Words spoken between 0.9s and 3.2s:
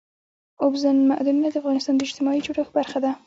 معدنونه د افغانستان د اجتماعي جوړښت برخه ده.